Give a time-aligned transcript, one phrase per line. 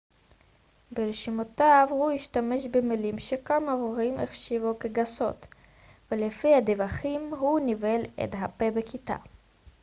[0.91, 5.45] ברשימותיו הוא השתמש במילים שכמה הורים החשיבו כגסות
[6.11, 9.15] ולפי הדיווחים הוא ניבל את הפה בכיתה